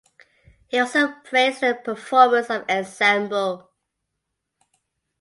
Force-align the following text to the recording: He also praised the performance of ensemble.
He 0.69 0.79
also 0.79 1.11
praised 1.11 1.61
the 1.61 1.75
performance 1.75 2.49
of 2.49 2.67
ensemble. 2.67 3.69